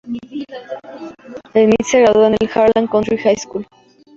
[1.53, 3.67] Smith se graduó en el Harlan County High School.